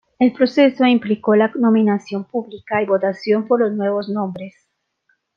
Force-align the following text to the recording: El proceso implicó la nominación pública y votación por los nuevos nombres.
El 0.17 0.33
proceso 0.33 0.83
implicó 0.83 1.35
la 1.35 1.47
nominación 1.53 2.23
pública 2.23 2.81
y 2.81 2.87
votación 2.87 3.47
por 3.47 3.59
los 3.59 3.71
nuevos 3.73 4.09
nombres. 4.09 4.67